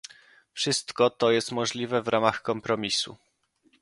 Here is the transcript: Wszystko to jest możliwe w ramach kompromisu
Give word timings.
Wszystko 0.53 1.09
to 1.09 1.31
jest 1.31 1.51
możliwe 1.51 2.01
w 2.01 2.07
ramach 2.07 2.41
kompromisu 2.41 3.17